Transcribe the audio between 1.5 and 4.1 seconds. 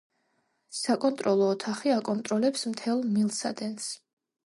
ოთახი აკონტროლებს მთელ მილსადენს.